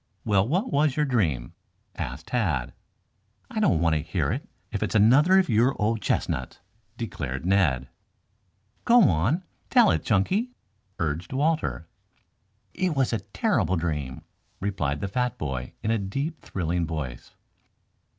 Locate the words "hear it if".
4.01-4.81